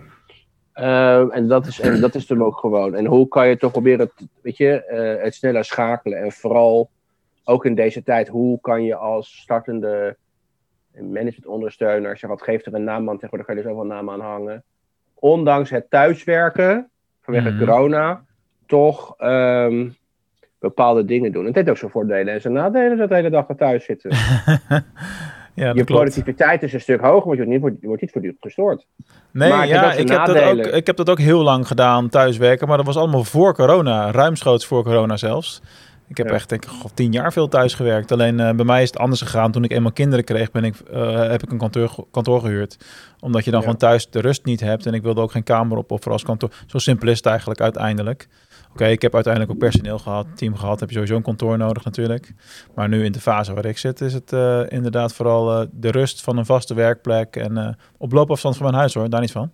[0.73, 2.95] Ehm, en, dat is, en dat is hem ook gewoon.
[2.95, 6.89] En hoe kan je toch proberen, het, weet je, eh, het sneller schakelen en vooral
[7.43, 10.17] ook in deze tijd, hoe kan je als startende
[10.93, 14.19] managementondersteuner, zeg wat, geeft er een naam aan, tegenwoordig kan je er zoveel namen aan
[14.19, 14.63] hangen.
[15.19, 16.89] Ondanks het thuiswerken,
[17.21, 17.59] vanwege Mhm.
[17.65, 18.21] corona,
[18.65, 19.89] toch ehm,
[20.59, 21.41] bepaalde dingen doen.
[21.41, 23.85] En het heeft ook zijn voordelen en zijn nadelen dat de hele dag er thuis
[23.85, 24.09] zitten.
[25.53, 25.85] ja, je klopt.
[25.85, 28.85] productiviteit is een stuk hoger, want je wordt niet, wordt, wordt niet voortdurend gestoord.
[29.31, 32.67] Nee, Maar ja, ik heb, dat ook, ik heb dat ook heel lang gedaan, thuiswerken.
[32.67, 34.11] Maar dat was allemaal voor corona.
[34.11, 35.61] Ruimschoots voor corona zelfs.
[36.07, 36.33] Ik heb Ja.
[36.33, 38.11] echt, denk ik, goh, tien jaar veel thuis gewerkt.
[38.11, 39.51] Alleen eh, bij mij is het anders gegaan.
[39.51, 42.77] Toen ik eenmaal kinderen kreeg, ben ik, eh, heb ik een kantoor, kantoor gehuurd.
[43.19, 43.65] Omdat je dan Ja.
[43.65, 44.85] gewoon thuis de rust niet hebt.
[44.85, 46.51] En ik wilde ook geen kamer op of voor als kantoor.
[46.67, 48.27] Zo simpel is het eigenlijk uiteindelijk.
[48.71, 50.79] Oké, ik heb uiteindelijk ook personeel gehad, team gehad.
[50.79, 52.33] Heb je sowieso een kantoor nodig natuurlijk.
[52.75, 56.21] Maar nu in de fase waar ik zit, is het eh, inderdaad vooral de rust
[56.21, 57.35] van een vaste werkplek.
[57.35, 59.51] En op loopafstand van mijn huis hoor, daar niet van.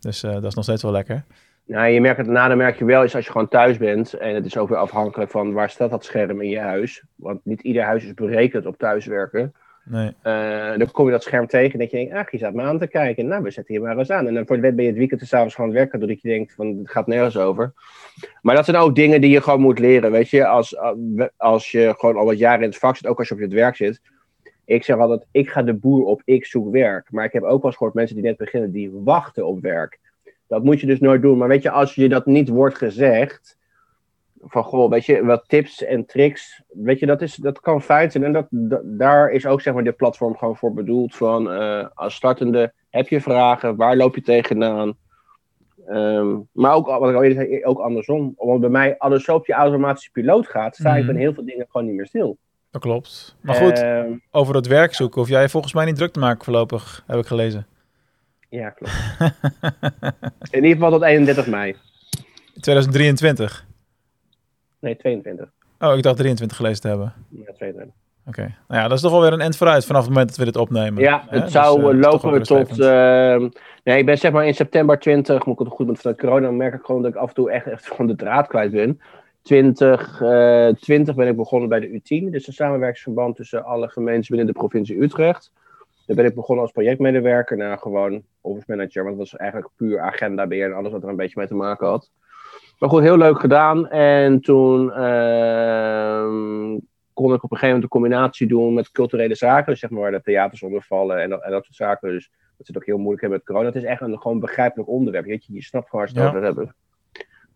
[0.00, 1.24] Dus dat is nog steeds wel lekker.
[1.70, 4.12] Nou, je merkt het nadeel merk je wel is als je gewoon thuis bent.
[4.12, 7.04] En het is ook weer afhankelijk van waar staat dat scherm in je huis.
[7.14, 9.54] Want niet ieder huis is berekend op thuiswerken.
[9.84, 10.14] Nee.
[10.22, 12.62] Eh, dan kom je dat scherm tegen en dat je denkt, ach, je staat me
[12.62, 13.26] aan te kijken.
[13.26, 14.26] Nou, we zetten hier maar eens aan.
[14.26, 16.00] En dan voor de wet ben je het weekend en s'avonds gewoon aan het werken,
[16.00, 17.72] doordat je denkt, van, het gaat nergens over.
[18.42, 20.46] Maar dat zijn ook dingen die je gewoon moet leren, weet je.
[20.46, 20.76] Als,
[21.36, 23.52] als je gewoon al wat jaren in het vak zit, ook als je op het
[23.52, 24.00] werk zit.
[24.64, 27.10] Ik zeg altijd, ik ga de boer op, ik zoek werk.
[27.10, 29.98] Maar ik heb ook wel eens gehoord mensen die net beginnen, die wachten op werk.
[30.50, 31.38] Dat moet je dus nooit doen.
[31.38, 33.58] Maar weet je, als je dat niet wordt gezegd,
[34.42, 38.10] van goh, weet je, wat tips en tricks, weet je, dat, is, dat kan fijn
[38.10, 38.24] zijn.
[38.24, 41.86] En dat, da- daar is ook zeg maar dit platform gewoon voor bedoeld van, eh,
[41.94, 44.96] als startende, heb je vragen, waar loop je tegenaan?
[45.86, 48.34] Ehm, maar ook, wat ik al eerder zei, ook andersom.
[48.36, 51.12] Want bij mij, alles zo op je automatische piloot gaat, sta ik Mhm.
[51.12, 52.36] bij heel veel dingen gewoon niet meer stil.
[52.70, 53.36] Dat klopt.
[53.40, 56.44] Maar goed, Ehm, over het werk zoeken hoef jij volgens mij niet druk te maken
[56.44, 57.66] voorlopig, heb ik gelezen.
[58.50, 58.92] Ja, klopt.
[60.50, 61.76] In ieder geval tot 31 mei.
[62.60, 63.66] 2023.
[64.80, 65.50] Nee, 22.
[65.80, 67.12] Oh, ik dacht 23 gelezen te hebben.
[67.28, 67.94] Ja, 22.
[68.26, 68.40] Oké.
[68.40, 70.44] Nou ja, dat is toch wel weer een end vooruit vanaf het moment dat we
[70.44, 71.02] dit opnemen.
[71.02, 72.80] Ja, het Dus, zou eh, eh, lopen tot.
[72.80, 73.48] ehm,
[73.84, 76.50] nee, ik ben zeg maar in september 20, moet ik het goed met van corona,
[76.50, 79.00] merk ik gewoon dat ik af en toe echt, echt gewoon de draad kwijt ben.
[79.42, 84.28] 20, eh 20 ben ik begonnen bij de U10, dus een samenwerkingsverband tussen alle gemeentes
[84.28, 85.52] binnen de provincie Utrecht.
[86.10, 90.00] Daar ben ik begonnen als projectmedewerker, nou gewoon office manager, want het was eigenlijk puur
[90.00, 92.10] agendabeheer en alles wat er een beetje mee te maken had.
[92.78, 93.88] Maar goed, heel leuk gedaan.
[93.88, 96.78] En toen ehm,
[97.12, 99.70] kon ik op een gegeven moment een combinatie doen met culturele zaken.
[99.70, 102.10] Dus zeg maar waar de theaters onder vallen en dat, en dat soort zaken.
[102.10, 103.66] Dus dat ze het ook heel moeilijk hebben met corona.
[103.66, 105.24] Het is echt een gewoon begrijpelijk onderwerp.
[105.26, 106.36] Weet je, je snapt gewoon waar ze het Ja.
[106.38, 106.74] over hebben.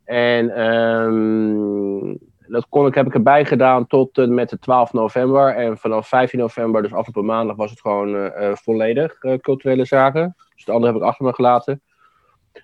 [0.05, 2.15] En ehm,
[2.49, 5.55] dat kon ik, heb ik erbij gedaan tot en met de 12 november.
[5.55, 9.85] En vanaf 15 november, dus afgelopen maandag, was het gewoon eh, eh, volledig eh, culturele
[9.85, 10.35] zaken.
[10.55, 11.83] Dus de andere heb ik achter me gelaten.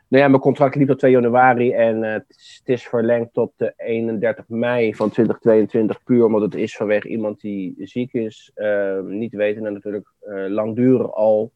[0.09, 3.73] Nou ja, mijn contract liep tot 2 januari en eh, het, is, verlengd tot de
[3.77, 6.03] 31 mei van 2022.
[6.03, 8.51] Puur omdat het is vanwege iemand die ziek is.
[8.55, 11.53] Eh, niet weten en natuurlijk eh langdurig al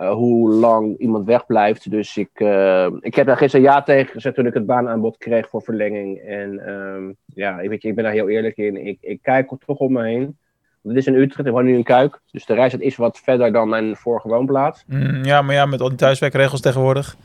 [0.00, 1.90] eh, hoe lang iemand wegblijft.
[1.90, 5.48] Dus ik, eh, ik heb daar gisteren ja tegen gezegd toen ik het baanaanbod kreeg
[5.48, 6.18] voor verlenging.
[6.18, 8.86] En ehm, ja, ik, weet je, ik ben daar heel eerlijk in.
[8.86, 10.38] Ik, ik kijk toch om me heen.
[10.82, 12.20] Het is in Utrecht, ik woon nu in Kuik.
[12.30, 14.84] Dus de reis is wat verder dan mijn vorige woonplaats.
[14.86, 17.16] Mm, ja, maar ja, met al die thuiswerkregels tegenwoordig.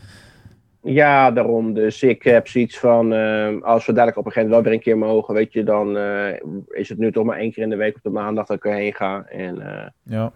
[0.82, 1.74] Ja, daarom.
[1.74, 4.74] Dus ik heb zoiets van, eh, als we dadelijk op een gegeven moment wel weer
[4.74, 5.98] een keer mogen, weet je, dan
[6.68, 8.66] is het nu toch maar één keer in de week op de maandag dat ik
[8.66, 9.26] erheen ga.
[9.30, 9.64] En
[10.04, 10.32] Ja.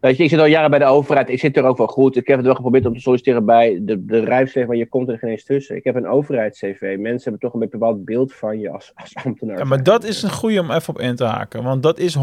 [0.00, 2.16] Weet je, ik zit al jaren bij de overheid, ik zit er ook wel goed.
[2.16, 5.18] Ik heb het wel geprobeerd om te solliciteren bij de bedrijfsleven, maar je komt er
[5.18, 5.76] geen eens tussen.
[5.76, 6.96] Ik heb een overheids-CV.
[6.98, 9.58] Mensen hebben toch een bepaald beeld van je als, als ambtenaar.
[9.58, 11.62] ja, maar dat is een goede om even op in te haken.
[11.62, 12.20] Want dat is 100%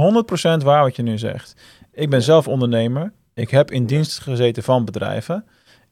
[0.64, 1.56] waar wat je nu zegt.
[1.94, 3.14] Ik ben zelf ondernemer.
[3.34, 5.46] Ik heb in dienst gezeten van bedrijven.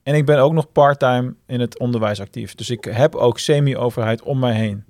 [0.03, 2.55] En ik ben ook nog parttime in het onderwijs actief.
[2.55, 4.85] Dus ik heb ook semi-overheid om mij heen.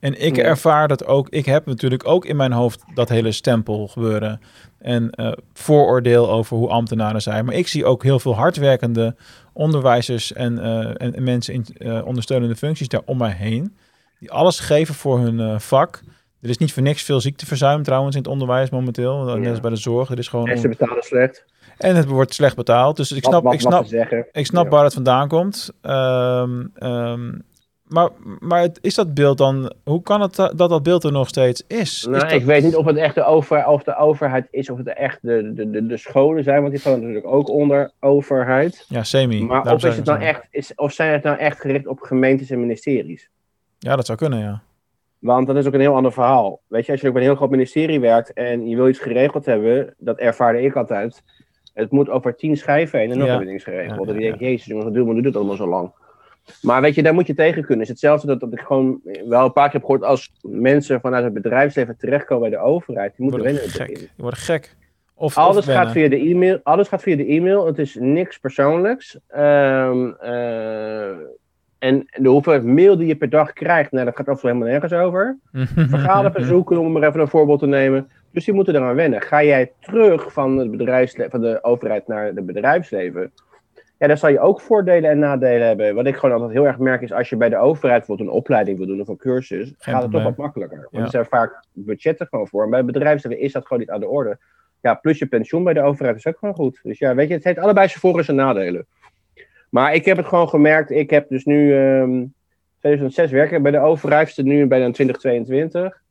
[0.00, 0.42] En ik Ja.
[0.42, 1.28] ervaar dat ook.
[1.28, 4.40] Ik heb natuurlijk ook in mijn hoofd dat hele stempel gebeuren.
[4.78, 7.44] En eh, vooroordeel over hoe ambtenaren zijn.
[7.44, 9.14] Maar ik zie ook heel veel hardwerkende
[9.52, 13.76] onderwijzers en, eh, en, en mensen in eh, ondersteunende functies daar om mij heen.
[14.18, 16.00] Die alles geven voor hun vak.
[16.40, 19.24] Er is niet voor niks veel ziekteverzuim trouwens in het onderwijs momenteel.
[19.24, 20.10] Net als bij de zorg.
[20.10, 21.44] Er is gewoon En ze betalen slecht.
[21.78, 22.96] en het wordt slecht betaald.
[22.96, 23.84] Dus ik snap, wat, ik snap,
[24.32, 24.70] ik snap Ja.
[24.70, 25.70] waar het vandaan komt.
[25.82, 27.32] Ehm,
[27.90, 28.08] maar
[28.40, 29.72] maar het, is dat beeld dan...
[29.84, 31.78] Hoe kan het da- dat dat beeld er nog steeds is?
[31.80, 34.70] is Nou, dat- ik weet niet of het echt de, over, of de overheid is,
[34.70, 37.90] of het echt de, de, de, de scholen zijn, want die vallen natuurlijk ook onder
[38.00, 38.84] overheid.
[38.88, 39.44] Ja, semi.
[39.44, 40.14] Maar Daarom of, is het zo.
[40.14, 43.30] echt, is, of zijn het nou echt gericht op gemeentes en ministeries?
[43.78, 44.62] Ja, dat zou kunnen, ja.
[45.18, 46.60] Want dat is ook een heel ander verhaal.
[46.66, 48.98] Weet je, als je ook bij een heel groot ministerie werkt en je wil iets
[48.98, 51.22] geregeld hebben, dat ervaarde ik altijd.
[51.74, 53.30] Het moet over tien schijven heen en nog Ja.
[53.30, 54.08] hebben we niks geregeld.
[54.08, 55.92] Ja, en ja, ik denk, jezus jongens, wat duurt, doet dat allemaal zo lang?
[56.62, 57.78] Maar weet je, daar moet je tegen kunnen.
[57.78, 61.00] Het is hetzelfde dat, dat ik gewoon wel een paar keer heb gehoord als mensen
[61.00, 63.12] vanuit het bedrijfsleven terechtkomen bij de overheid.
[63.16, 63.62] Die moeten wennen.
[63.62, 63.98] gek.
[63.98, 64.76] Die worden gek.
[65.14, 67.66] Of, Alles of gaat, via de e-mail, alles gaat via de e-mail.
[67.66, 69.18] Het is niks persoonlijks.
[69.28, 71.08] Ehm, eh,
[71.78, 74.92] en de hoeveelheid mail die je per dag krijgt, nou, dat gaat af helemaal nergens
[74.92, 75.38] over.
[75.74, 78.10] Vergaderverzoeken, om maar even een voorbeeld te nemen.
[78.32, 79.22] Dus die moeten eraan wennen.
[79.22, 83.32] Ga jij terug van, het bedrijfsle- van de overheid naar het bedrijfsleven?
[84.00, 85.94] Ja, dan zal je ook voordelen en nadelen hebben.
[85.94, 88.34] Wat ik gewoon altijd heel erg merk is, als je bij de overheid bijvoorbeeld een
[88.34, 90.78] opleiding wil doen of een cursus, gaat het toch wat makkelijker.
[90.78, 91.00] Want Ja.
[91.02, 92.64] er zijn vaak budgetten gewoon voor.
[92.64, 94.38] En bij bedrijfsleven is dat gewoon niet aan de orde.
[94.80, 96.80] Ja, plus je pensioen bij de overheid is ook gewoon goed.
[96.82, 98.86] Dus ja, weet je, het heeft allebei zijn voor- en zijn nadelen.
[99.70, 100.90] Maar ik heb het gewoon gemerkt.
[100.90, 102.24] Ik heb dus nu ehm
[102.78, 104.28] 2006 werken bij de overheid.
[104.30, 106.02] Zit nu bijna in 2022.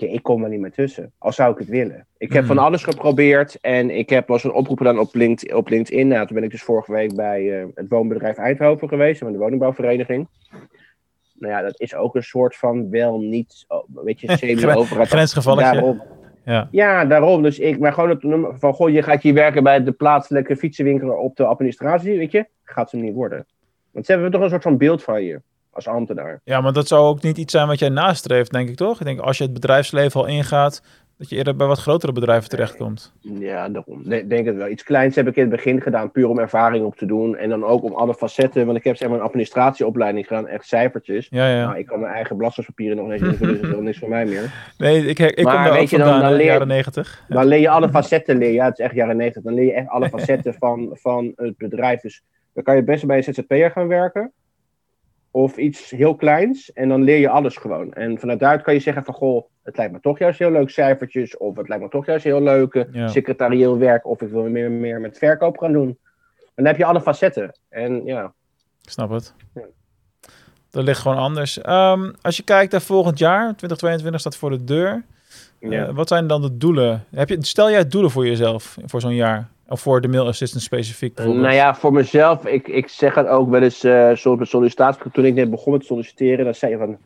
[0.00, 1.12] Ja, ik kom er niet meer tussen.
[1.18, 2.06] Al zou ik het willen.
[2.18, 2.54] Ik heb Mhm.
[2.54, 3.58] van alles geprobeerd.
[3.60, 6.08] En ik heb eens een oproep gedaan op, Linkt, op LinkedIn.
[6.08, 9.18] Nou, toen ben ik dus vorige week bij eh, het woonbedrijf Eindhoven geweest.
[9.20, 10.28] Van de woningbouwvereniging.
[11.38, 15.08] Nou ja, dat is ook een soort van wel niet, oh, weet je, semi-overheid.
[15.08, 15.72] Grensgevalletje.
[15.72, 16.02] Daarom.
[16.44, 16.68] Ja.
[16.70, 17.42] Ja, daarom.
[17.42, 20.56] Dus ik, maar gewoon het noemen van, goh, je gaat hier werken bij de plaatselijke
[20.56, 22.46] fietsenwinkel op de administratie, weet je.
[22.64, 23.46] Gaat ze niet worden.
[23.90, 25.40] Want ze hebben toch een soort van beeld van je,
[25.76, 26.40] als ambtenaar.
[26.44, 28.98] Ja, maar dat zou ook niet iets zijn wat jij nastreeft, denk ik toch?
[29.00, 30.82] Ik denk als je het bedrijfsleven al ingaat,
[31.18, 33.12] dat je eerder bij wat grotere bedrijven terechtkomt.
[33.20, 34.12] Ja, daarom.
[34.12, 34.68] Ik denk het wel.
[34.68, 37.36] Iets kleins heb ik in het begin gedaan, puur om ervaring op te doen.
[37.36, 40.66] En dan ook om alle facetten, want ik heb zeg maar een administratieopleiding gedaan, echt
[40.66, 41.26] cijfertjes.
[41.30, 41.64] Ja, ja.
[41.66, 44.08] Nou, ik kan mijn eigen belastingpapieren nog niet eens invullen, dus dat is niks voor
[44.08, 44.52] mij meer.
[44.78, 46.66] Nee, ik, ik kom Maar daar ook weet je, dan- dan in de leer- jaren
[46.68, 47.24] negentig.
[47.28, 49.72] Dan leer je alle facetten, leer, ja, het is echt jaren 90, dan leer je
[49.72, 52.00] echt alle facetten van, van het bedrijf.
[52.00, 52.22] Dus
[52.54, 54.32] dan kan je best bij een ZZP'er gaan werken.
[55.36, 56.72] Of iets heel kleins.
[56.72, 57.92] En dan leer je alles gewoon.
[57.92, 60.70] En vanuit daaruit kan je zeggen van, goh, het lijkt me toch juist heel leuk
[60.70, 61.36] cijfertjes.
[61.36, 63.08] Of het lijkt me toch juist heel leuk eh, Ja.
[63.08, 64.06] secretarieel werk.
[64.06, 65.98] Of ik wil meer, meer met verkoop gaan doen.
[66.54, 67.58] Dan heb je alle facetten.
[67.68, 68.32] En ja,
[68.82, 69.34] Ik snap het.
[69.54, 69.62] Ja.
[70.70, 71.60] Dat ligt gewoon anders.
[71.60, 75.04] Ehm, als je kijkt naar volgend jaar, 2022 staat voor de deur.
[75.60, 75.86] Ja.
[75.86, 77.04] Eh, wat zijn dan de doelen?
[77.14, 79.48] Heb je, stel jij doelen voor jezelf voor zo'n jaar?
[79.68, 81.44] Of voor de mail assistant specifiek bijvoorbeeld?
[81.44, 85.10] Nou ja, voor mezelf, ik, ik zeg het ook wel eens uh, soms met sollicitatie.
[85.12, 86.98] Toen ik net begon met solliciteren, dan zei je van,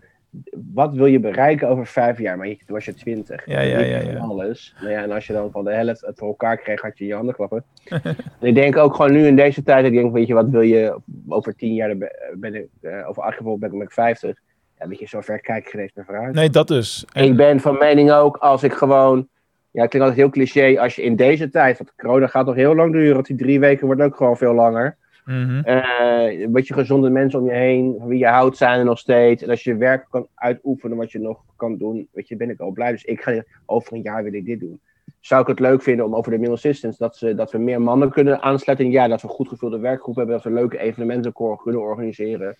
[0.72, 2.36] wat wil je bereiken over vijf jaar?
[2.36, 3.46] Maar je, toen was je twintig.
[3.46, 4.18] Ja, ja, ja, ja.
[4.18, 4.74] Alles.
[4.80, 7.06] Nou ja, en als je dan van de helft het voor elkaar kreeg, had je
[7.06, 7.64] je handen klappen.
[8.40, 10.98] ik denk ook gewoon nu in deze tijd, ik denk, weet je, wat wil je
[11.28, 11.96] over tien jaar,
[12.34, 14.38] ben ik, uh, over acht jaar ben ik vijftig.
[14.78, 16.34] Ja, weet je, zover kijk ik geen meer vooruit.
[16.34, 17.04] Nee, dat dus.
[17.12, 17.24] En...
[17.24, 19.28] Ik ben van mening ook, als ik gewoon
[19.70, 22.54] ja, het klinkt altijd heel cliché als je in deze tijd, want corona gaat nog
[22.54, 24.96] heel lang duren, want die drie weken wordt ook gewoon veel langer.
[25.24, 25.62] Mm -hmm.
[25.66, 28.98] uh, wat je gezonde mensen om je heen, van wie je houdt, zijn er nog
[28.98, 29.42] steeds.
[29.42, 32.60] En als je werk kan uitoefenen wat je nog kan doen, weet je, ben ik
[32.60, 32.90] al blij.
[32.90, 34.80] Dus ik ga over een jaar wil ik dit doen.
[35.20, 37.82] Zou ik het leuk vinden om over de Middle Assistance, dat, ze, dat we meer
[37.82, 41.32] mannen kunnen aansluiten jaar, dat we een goed gevulde werkgroep hebben, dat we leuke evenementen
[41.32, 42.56] kunnen organiseren.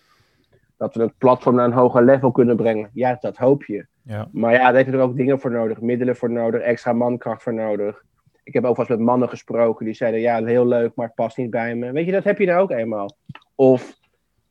[0.76, 2.90] Dat we het platform naar een hoger level kunnen brengen.
[2.92, 3.86] Ja, dat hoop je.
[4.02, 4.28] Ja.
[4.32, 7.42] Maar ja, daar heb je er ook dingen voor nodig, middelen voor nodig, extra mankracht
[7.42, 8.04] voor nodig.
[8.42, 11.36] Ik heb ook eens met mannen gesproken die zeiden: Ja, heel leuk, maar het past
[11.36, 11.92] niet bij me.
[11.92, 13.16] Weet je, dat heb je nou ook eenmaal.
[13.54, 13.98] Of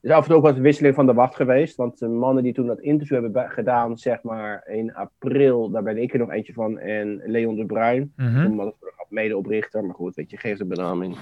[0.02, 1.76] er is af en toe ook wat wisseling van de wacht geweest.
[1.76, 5.98] Want de mannen die toen dat interview hebben gedaan, zeg maar in april, daar ben
[5.98, 6.80] ik er nog eentje van.
[6.80, 8.54] En Leon de Bruin, Mm -hmm.
[8.54, 8.74] mm
[9.10, 11.18] medeoprichter, maar goed, weet je, geeft de benaming.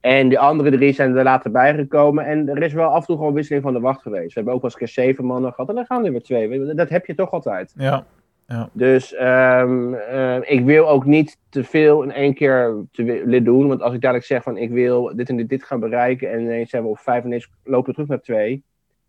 [0.00, 2.24] En de andere drie zijn er later bijgekomen.
[2.24, 4.26] En er is wel af en toe gewoon wisseling van de wacht geweest.
[4.26, 5.68] We hebben ook wel eens keer zeven mannen gehad.
[5.68, 6.74] En dan gaan er weer twee.
[6.74, 7.72] Dat heb je toch altijd.
[7.76, 8.04] Ja.
[8.46, 8.68] ja.
[8.72, 13.68] Dus um, uh, ik wil ook niet te veel in één keer te doen.
[13.68, 16.30] Want als ik dadelijk zeg van ik wil dit en dit, dit gaan bereiken.
[16.32, 18.62] En ineens zijn we op vijf en ineens lopen we terug naar twee.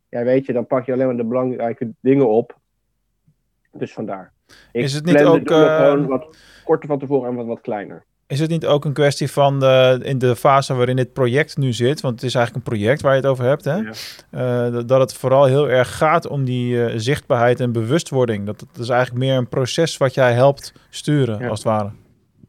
[0.09, 2.57] Ja, weet je, dan pak je alleen maar de belangrijke dingen op.
[3.71, 4.33] Dus vandaar.
[4.71, 5.75] Ik is het niet ook uh...
[5.77, 8.05] gewoon wat korter van tevoren en wat, wat kleiner.
[8.29, 11.73] Is het niet ook een kwestie van de, in de fase waarin dit project nu
[11.73, 13.75] zit, want het is eigenlijk een project waar je het over hebt, hè?
[13.75, 14.67] Ja.
[14.71, 18.45] Uh, dat het vooral heel erg gaat om die uh, zichtbaarheid en bewustwording.
[18.45, 21.47] Dat is eigenlijk meer een proces wat jij helpt sturen, Ja.
[21.47, 21.89] als het ware.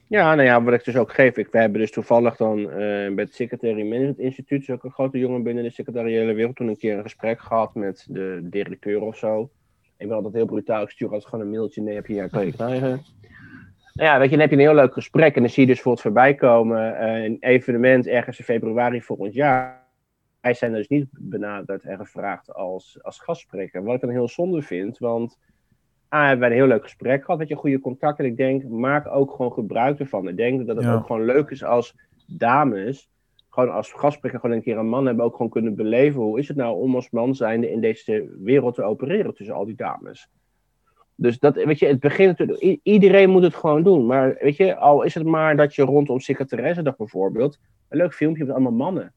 [0.07, 1.37] Ja, nou ja, wat ik dus ook geef.
[1.37, 4.91] Ik, we hebben dus toevallig dan uh, bij het Secretary Management Instituut, dus ook een
[4.91, 9.01] grote jongen binnen de secretariële wereld, toen een keer een gesprek gehad met de directeur
[9.01, 9.51] of zo.
[9.97, 12.31] Ik ben altijd heel brutaal, ik stuur altijd gewoon een mailtje, nee, heb je hier,
[12.31, 13.03] kan je krijgen.
[14.01, 15.67] Nou ja, weet je, dan heb je een heel leuk gesprek en dan zie je
[15.69, 19.87] dus bijvoorbeeld voorbij komen uh, een evenement ergens in februari volgend jaar.
[20.41, 23.83] Wij zijn dus niet benaderd en gevraagd als, als gastspreker.
[23.83, 25.39] Wat ik dan heel zonde vind, want
[26.09, 28.19] ah, hebben wij een heel leuk gesprek gehad, met je goede contact.
[28.19, 30.29] En ik denk, maak ook gewoon gebruik ervan.
[30.29, 30.95] Ik denk dat het Ja.
[30.95, 31.95] ook gewoon leuk is als
[32.27, 33.11] dames,
[33.49, 36.21] gewoon als gastspreker, gewoon een keer een man hebben ook gewoon kunnen beleven.
[36.21, 39.65] Hoe is het nou om als man zijnde in deze wereld te opereren tussen al
[39.65, 40.31] die dames?
[41.21, 44.07] Dus dat, weet je, het begint natuurlijk, iedereen moet het gewoon doen.
[44.07, 48.45] Maar weet je, al is het maar dat je rondom Secretaressendag bijvoorbeeld, een leuk filmpje
[48.45, 49.13] met allemaal mannen.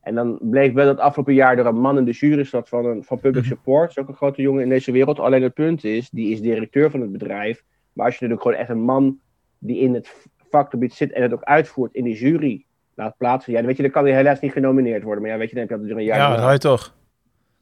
[0.00, 2.84] En dan bleek wel dat afgelopen jaar er een man in de jury zat van,
[2.84, 3.52] een, van Public Mhm.
[3.52, 3.88] Support.
[3.88, 5.18] Dat is ook een grote jongen in deze wereld.
[5.18, 7.64] Alleen het punt is, die is directeur van het bedrijf.
[7.92, 9.18] Maar als je natuurlijk gewoon echt een man
[9.58, 13.52] die in het vakgebied zit en het ook uitvoert in die jury laat plaatsen.
[13.52, 15.22] Ja, dan weet je, dan kan hij helaas niet genomineerd worden.
[15.22, 16.94] Maar ja, weet je, dan heb je altijd er een jaar Ja, dat je toch.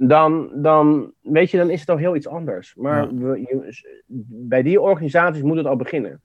[0.01, 2.75] Dan, dan, weet je, dan is het al heel iets anders.
[2.75, 3.15] Maar Ja.
[3.15, 3.97] we, je-
[4.29, 6.21] bij die organisaties moet het al beginnen.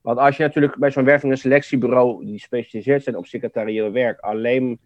[0.00, 4.20] Want als je natuurlijk bij zo'n werving- en selectiebureau die gespecialiseerd zijn op secretarieel werk,
[4.20, 4.78] alleen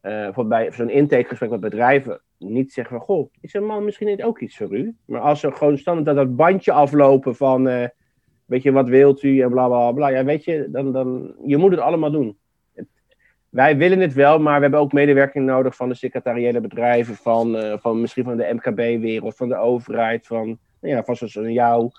[0.00, 4.22] bijvoorbeeld bij zo'n intakegesprek met bedrijven niet zeggen van, goh, is een man misschien niet
[4.22, 4.96] ook iets voor u?
[5.04, 7.88] Maar als ze gewoon standaard dat, dat bandje aflopen van, eh,
[8.44, 11.56] weet je, wat wilt u en bla bla bla, ja, weet je, dan, dan, je
[11.56, 12.38] moet het allemaal doen.
[13.48, 17.56] Wij willen het wel, maar we hebben ook medewerking nodig van de secretariële bedrijven, van,
[17.56, 21.52] eh, van misschien van de MKB-wereld, van de overheid, van, nou ja, van zoals een
[21.52, 21.90] jou,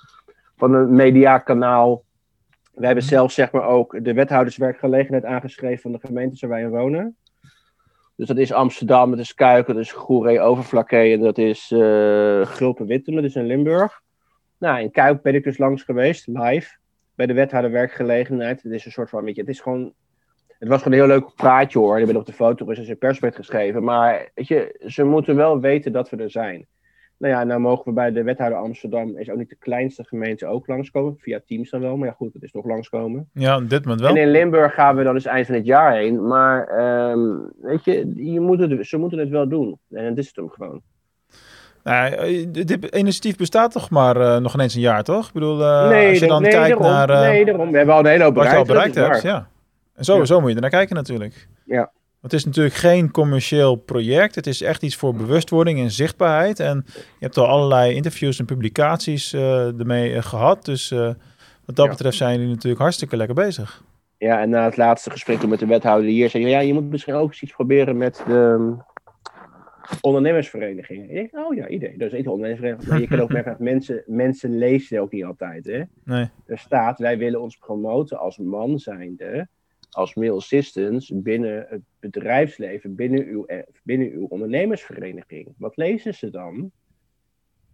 [0.56, 2.04] van een mediakanaal.
[2.74, 6.70] We hebben zelfs zeg maar ook de wethouderswerkgelegenheid aangeschreven van de gemeentes waar wij in
[6.70, 7.18] wonen.
[8.16, 12.46] Dus dat is Amsterdam, dat is Kuiken, dat is Goeree Overflakke en dat is eh
[12.46, 14.02] Gulpen-Wittem, dat is in Limburg.
[14.58, 16.78] Nou, in Kuik ben ik dus langs geweest, live,
[17.16, 18.64] bij de wethouderwerkgelegenheid.
[18.64, 19.94] Het is een soort van, weet je, het is gewoon...
[20.60, 22.00] Het was gewoon een heel leuk praatje hoor.
[22.00, 23.84] Ik ben op de foto dus een persbericht geschreven.
[23.84, 26.68] Maar weet je, ze moeten wel weten dat we er zijn.
[27.18, 30.46] Nou ja, nou mogen we bij de wethouder Amsterdam, is ook niet de kleinste gemeente,
[30.46, 31.16] ook langskomen.
[31.18, 33.30] Via Teams dan wel, maar ja goed, het is toch langskomen.
[33.34, 34.10] Ja, op dit moment wel.
[34.10, 36.28] En in Limburg gaan we dan dus eind van het jaar heen.
[36.28, 39.80] Maar ehm, weet je, je moet het, ze moeten het wel doen.
[39.90, 40.82] En dat is het hem gewoon.
[41.84, 45.28] Nou, eh, dit initiatief bestaat toch maar eh, nog ineens een jaar, toch?
[45.28, 47.72] Ik bedoel, eh, nee, als je dan nee, kijkt daarom, naar eh, nee, daarom.
[47.72, 48.94] We hebben al een hele hoop wat je al bereikt.
[48.94, 49.44] bereikt dat hebt.
[49.46, 49.59] Ja.
[50.00, 50.26] En zo, Ja.
[50.26, 51.48] zo moet je er naar kijken natuurlijk.
[51.66, 51.92] Ja.
[52.22, 54.36] Het is natuurlijk geen commercieel project.
[54.36, 56.60] Het is echt iets voor bewustwording en zichtbaarheid.
[56.60, 60.66] En je hebt al allerlei interviews en publicaties eh, ermee eh, gehad.
[60.66, 61.00] Dus eh,
[61.66, 61.92] wat dat Ja.
[61.92, 63.84] betreft zijn jullie natuurlijk hartstikke lekker bezig.
[64.18, 66.90] Ja, en na het laatste gesprek met de wethouder hier zei je, ja, je moet
[66.90, 68.76] misschien ook eens iets proberen met de,
[70.02, 71.10] ondernemersverenigingen.
[71.10, 71.98] Ik denk, oh ja, idee.
[71.98, 72.90] Dat is niet een ondernemersvereniging.
[72.90, 75.66] Maar je kan ook merken dat mensen, mensen lezen ook niet altijd.
[75.66, 75.82] Hè?
[76.04, 76.30] Nee.
[76.46, 79.48] Er staat, wij willen ons promoten als man zijnde,
[79.90, 85.54] als male assistants binnen het bedrijfsleven, binnen uw, eh, binnen uw ondernemersvereniging.
[85.58, 86.72] Wat lezen ze dan?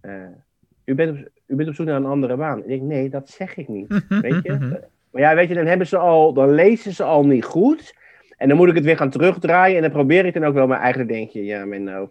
[0.02, 0.28] Eh,
[0.86, 2.60] u, bent op, u bent op zoek naar een andere baan.
[2.60, 4.06] Ik denk, nee, dat zeg ik niet.
[4.10, 4.80] Weet je?
[5.12, 7.94] Maar ja, weet je, dan hebben ze al, dan lezen ze al niet goed.
[8.38, 9.76] En dan moet ik het weer gaan terugdraaien.
[9.76, 12.10] En dan probeer ik dan ook wel, maar eigenlijk denk je, ja, maar nou,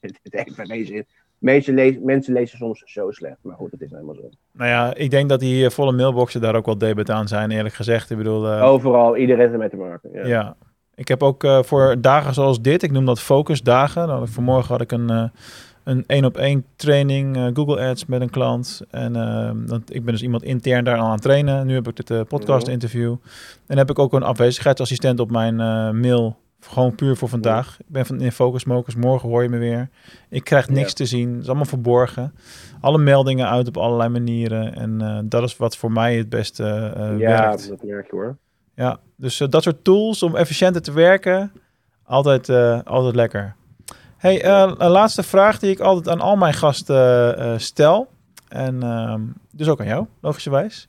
[0.00, 1.06] het heeft bij deze
[1.40, 4.28] Meeste lezen, mensen lezen soms zo slecht, maar goed, het is helemaal zo.
[4.52, 7.50] Nou ja, ik denk dat die eh, volle mailboxen daar ook wel debet aan zijn,
[7.50, 8.10] eerlijk gezegd.
[8.10, 10.10] Ik bedoel, eh, Overal, iedereen is ermee te maken.
[10.12, 10.26] Ja.
[10.26, 10.56] ja.
[10.94, 14.06] Ik heb ook eh, voor dagen zoals dit, ik noem dat focusdagen.
[14.06, 15.30] Nou, vanmorgen had ik een,
[15.84, 18.82] een één op één training Google Ads met een klant.
[18.90, 21.66] En eh, dat, ik ben dus iemand intern daar aan het trainen.
[21.66, 23.16] Nu heb ik dit podcast interview.
[23.66, 25.56] En heb ik ook een afwezigheidsassistent op mijn
[26.00, 26.36] mail.
[26.60, 27.76] Gewoon puur voor vandaag.
[27.80, 28.94] Ik ben van in Focus Mokers.
[28.94, 29.88] Morgen hoor je me weer.
[30.28, 30.94] Ik krijg niks Ja.
[30.94, 31.30] te zien.
[31.32, 32.34] Het is allemaal verborgen.
[32.80, 34.74] Alle meldingen uit op allerlei manieren.
[34.74, 36.64] En eh, dat is wat voor mij het beste
[36.96, 37.68] eh, Ja, werkt.
[37.68, 38.36] dat merk je hoor.
[38.74, 41.52] Ja, dus eh, dat soort tools om efficiënter te werken,
[42.04, 42.48] altijd,
[42.86, 43.54] altijd lekker.
[44.16, 48.08] Hey, een laatste vraag die ik altijd aan al mijn gasten stel.
[48.48, 49.20] En ehm,
[49.50, 50.88] dus ook aan jou, logischerwijs.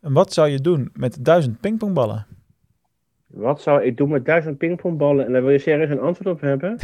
[0.00, 2.26] En wat zou je doen met duizend pingpongballen?
[3.36, 5.26] Wat zou ik doen met duizend pingpongballen?
[5.26, 6.76] En daar wil je serieus een antwoord op hebben?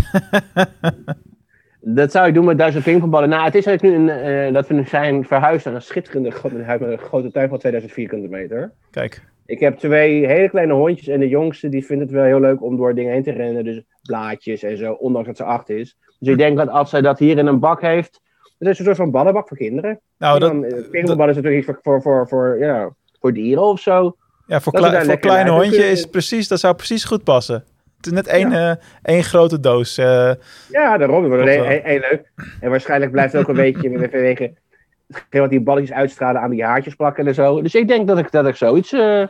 [2.00, 3.28] dat zou ik doen met duizend pingpongballen.
[3.28, 6.32] Nou, het is eigenlijk nu een, eh, dat we nu zijn verhuisd naar een schitterende
[6.42, 8.72] een grote tuin van 2000 vierkante meter.
[8.90, 12.40] Kijk, Ik heb twee hele kleine hondjes en de jongste die vindt het wel heel
[12.40, 13.64] leuk om door dingen heen te rennen.
[13.64, 15.96] Dus blaadjes en zo, ondanks dat ze acht is.
[16.18, 18.20] Dus ik denk dat als zij dat hier in een bak heeft,
[18.58, 20.00] dat is een soort van ballenbak voor kinderen.
[20.18, 23.64] nou, dat, dan, eh, pingpongballen is natuurlijk iets voor, voor, voor, voor, ja, voor dieren
[23.64, 24.16] of zo.
[24.46, 26.74] Ja, voor, dat we klei- daar voor kleine uit hondje is het precies, dat zou
[26.74, 27.64] precies goed passen.
[27.96, 29.98] Het is net één, eh, één grote doos.
[29.98, 30.30] eh,
[30.70, 31.20] Ja, daarom.
[31.22, 32.32] Dat wordt Klopt heel, leuk.
[32.60, 34.52] En waarschijnlijk blijft het ook een beetje vanwege
[35.12, 37.62] hetgeen wat die balletjes uitstralen aan die haartjes plakken en zo.
[37.62, 38.92] Dus ik denk dat ik, dat ik zoiets.
[38.92, 39.22] eh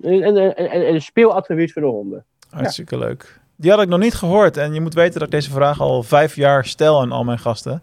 [0.00, 2.24] een, een, een, een speelattribuut voor de honden.
[2.50, 3.40] Hartstikke leuk.
[3.56, 4.56] Die had ik nog niet gehoord.
[4.56, 7.38] En je moet weten dat ik deze vraag al vijf jaar stel aan al mijn
[7.38, 7.82] gasten.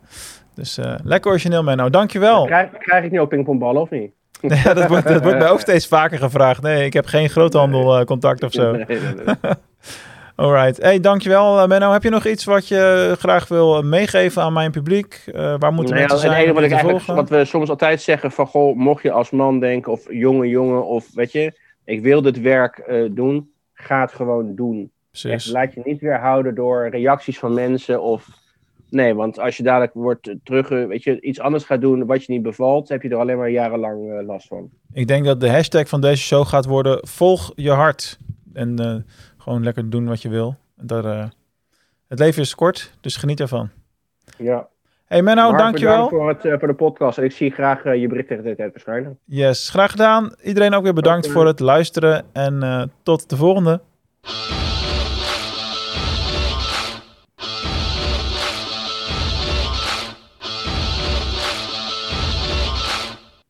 [0.54, 1.90] Dus lekker origineel, Menno.
[1.90, 2.46] Dankjewel.
[2.46, 4.12] Krijg, krijg ik nu ook pingpongballen of niet?
[4.64, 6.62] Ja, dat, wordt, dat wordt mij ook steeds vaker gevraagd.
[6.62, 8.72] Nee, ik heb geen groothandelcontact of zo.
[8.76, 9.36] Nee, nee, nee.
[10.36, 10.82] Alright.
[10.82, 11.92] Hey, dankjewel, eh, Menno.
[11.92, 15.24] Heb je nog iets wat je graag wil meegeven aan mijn publiek?
[15.26, 17.70] Eh, waar moeten Nou ja, mensen het zijn enige wat, ik eigenlijk, wat we soms
[17.70, 21.60] altijd zeggen: van goh, mocht je als man denken, of jonge jongen, of weet je,
[21.84, 24.92] ik wil dit werk eh, doen, ga het gewoon doen.
[25.24, 28.28] Echt, laat je niet weerhouden door reacties van mensen of.
[28.96, 32.06] Nee, want als je dadelijk wordt eh, terug, eh, weet je, iets anders gaat doen
[32.06, 34.70] wat je niet bevalt, heb je er alleen maar jarenlang eh, last van.
[34.94, 38.20] Ik denk dat de hashtag van deze show gaat worden: volg je hart.
[38.54, 39.06] En
[39.38, 40.56] gewoon lekker doen wat je wil.
[40.76, 41.34] Daar,
[42.08, 43.70] het leven is kort, dus geniet ervan.
[44.38, 44.68] Ja.
[45.06, 46.10] Hey Menno, Mark, dankjewel.
[46.10, 47.18] bedankt voor, het, voor de podcast.
[47.18, 49.20] En ik zie graag je bericht tegen de tijd verschijnen.
[49.26, 50.36] Yes, graag gedaan.
[50.44, 53.82] Iedereen ook weer bedankt voor het luisteren en tot de volgende.